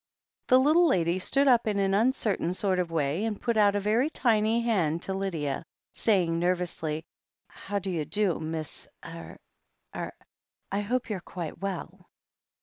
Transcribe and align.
The 0.47 0.57
little 0.57 0.87
lady 0.87 1.19
stood 1.19 1.47
up 1.47 1.67
in 1.67 1.77
an 1.77 1.93
uncertain 1.93 2.55
sort 2.55 2.79
of 2.79 2.89
way, 2.89 3.23
and 3.23 3.39
put 3.39 3.55
out 3.55 3.75
a 3.75 3.79
very 3.79 4.09
tiny 4.09 4.61
hand 4.61 5.03
to 5.03 5.13
Lydia, 5.13 5.63
saying 5.93 6.39
nerv 6.39 6.59
ously: 6.59 7.05
"How 7.47 7.77
do 7.77 7.91
you 7.91 8.05
do, 8.05 8.39
Miss— 8.39 8.87
er— 9.05 9.37
er.... 9.95 10.11
I 10.71 10.79
hope 10.81 11.07
you're 11.11 11.19
quite 11.19 11.59
well." 11.59 12.09